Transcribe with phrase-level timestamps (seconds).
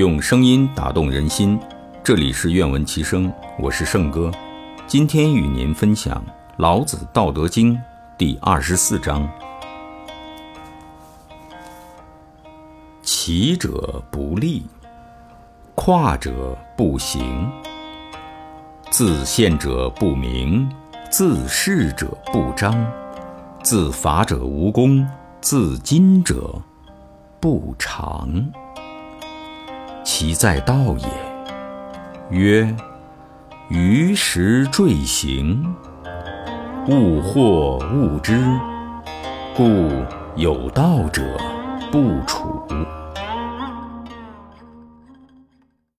[0.00, 1.60] 用声音打动人心，
[2.02, 4.32] 这里是愿闻其声，我是圣哥。
[4.86, 6.16] 今天与您分享
[6.56, 7.76] 《老子·道德经》
[8.16, 9.28] 第二十四章：
[13.02, 14.64] 起者不立，
[15.74, 17.46] 跨者不行，
[18.90, 20.66] 自见者不明，
[21.10, 22.90] 自是者不彰，
[23.62, 25.06] 自伐者无功，
[25.42, 26.54] 自矜者
[27.38, 28.50] 不长。
[30.20, 31.08] 其在道也。
[32.28, 32.76] 曰：
[33.70, 35.64] 于时坠行，
[36.88, 38.38] 物或物之，
[39.56, 39.88] 故
[40.36, 41.22] 有道者
[41.90, 42.62] 不处。